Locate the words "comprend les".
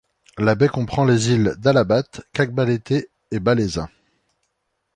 0.67-1.29